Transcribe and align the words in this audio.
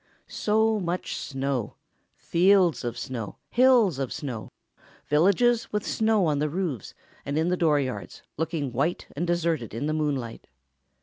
So 0.27 0.79
much 0.79 1.15
snow: 1.15 1.75
fields 2.15 2.83
of 2.83 2.97
snow, 2.97 3.37
hills 3.51 3.99
of 3.99 4.11
snow; 4.11 4.49
villages 5.07 5.71
with 5.71 5.85
snow 5.85 6.25
on 6.25 6.39
the 6.39 6.49
roofs, 6.49 6.95
and 7.23 7.37
in 7.37 7.49
the 7.49 7.55
dooryards, 7.55 8.23
looking 8.35 8.71
white 8.73 9.05
and 9.15 9.27
deserted 9.27 9.75
in 9.75 9.85
the 9.85 9.93
moonlight. 9.93 10.47